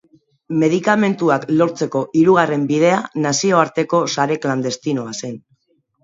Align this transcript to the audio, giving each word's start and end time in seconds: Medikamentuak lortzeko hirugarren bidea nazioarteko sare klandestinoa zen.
Medikamentuak 0.61 1.43
lortzeko 1.57 1.99
hirugarren 2.21 2.63
bidea 2.71 3.01
nazioarteko 3.25 3.99
sare 4.15 4.39
klandestinoa 4.47 5.13
zen. 5.21 5.37